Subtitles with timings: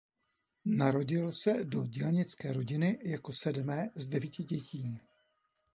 [0.65, 4.99] Narodil se do dělnické rodiny jako sedmé z devíti dětí.